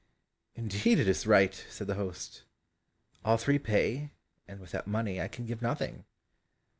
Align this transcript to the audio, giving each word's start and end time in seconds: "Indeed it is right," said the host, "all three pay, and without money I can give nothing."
"Indeed 0.55 0.97
it 0.97 1.07
is 1.07 1.27
right," 1.27 1.53
said 1.69 1.85
the 1.85 1.93
host, 1.93 2.41
"all 3.23 3.37
three 3.37 3.59
pay, 3.59 4.09
and 4.47 4.59
without 4.59 4.87
money 4.87 5.21
I 5.21 5.27
can 5.27 5.45
give 5.45 5.61
nothing." 5.61 6.05